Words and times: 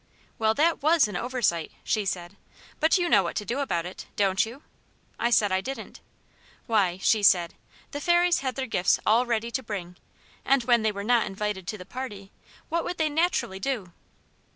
'Well, 0.39 0.55
that 0.55 0.81
was 0.81 1.07
an 1.07 1.15
oversight!' 1.15 1.71
she 1.83 2.05
said, 2.05 2.35
'but 2.79 2.97
you 2.97 3.07
know 3.07 3.21
what 3.21 3.35
to 3.35 3.45
do 3.45 3.59
about 3.59 3.85
it, 3.85 4.07
don't 4.15 4.43
you?' 4.47 4.63
I 5.19 5.29
said 5.29 5.51
I 5.51 5.61
didn't. 5.61 5.99
'Why!' 6.65 6.97
she 7.03 7.21
said, 7.21 7.53
'the 7.91 8.01
fairies 8.01 8.39
had 8.39 8.55
their 8.55 8.65
gifts 8.65 8.99
all 9.05 9.27
ready 9.27 9.51
to 9.51 9.61
bring, 9.61 9.95
and 10.43 10.63
when 10.63 10.81
they 10.81 10.91
were 10.91 11.03
not 11.03 11.27
invited 11.27 11.67
to 11.67 11.77
the 11.77 11.85
party, 11.85 12.31
what 12.67 12.83
would 12.83 12.97
they 12.97 13.09
naturally 13.09 13.59
do?' 13.59 13.91